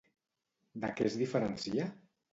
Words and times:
De 0.85 0.89
què 1.01 1.07
es 1.11 1.19
diferencia? 1.23 1.87